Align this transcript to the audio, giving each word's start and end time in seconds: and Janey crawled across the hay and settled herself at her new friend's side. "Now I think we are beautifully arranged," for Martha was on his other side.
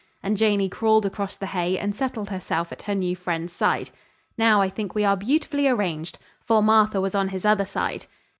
and 0.23 0.35
Janey 0.35 0.67
crawled 0.67 1.05
across 1.05 1.35
the 1.35 1.45
hay 1.45 1.77
and 1.77 1.95
settled 1.95 2.31
herself 2.31 2.71
at 2.71 2.81
her 2.81 2.95
new 2.95 3.15
friend's 3.15 3.53
side. 3.53 3.91
"Now 4.35 4.59
I 4.59 4.67
think 4.67 4.95
we 4.95 5.05
are 5.05 5.15
beautifully 5.15 5.67
arranged," 5.67 6.17
for 6.43 6.63
Martha 6.63 6.99
was 6.99 7.13
on 7.13 7.27
his 7.27 7.45
other 7.45 7.65
side. 7.65 8.07